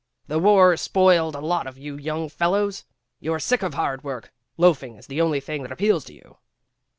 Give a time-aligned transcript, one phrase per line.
[0.25, 2.85] "The war spoiled a lot of you young fellows.
[3.19, 4.33] You're sick of hard work.
[4.57, 6.37] Loafing is the only thing that appeals to you."